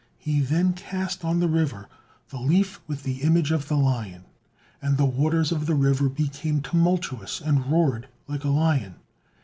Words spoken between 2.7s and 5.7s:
with the image of the lion, and the waters of